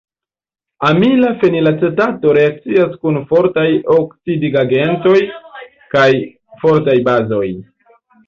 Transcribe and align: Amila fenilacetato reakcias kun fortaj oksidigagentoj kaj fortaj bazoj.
Amila 0.87 1.27
fenilacetato 1.41 2.31
reakcias 2.37 2.95
kun 3.03 3.19
fortaj 3.33 3.67
oksidigagentoj 3.97 5.19
kaj 5.95 6.09
fortaj 6.65 6.97
bazoj. 7.11 7.47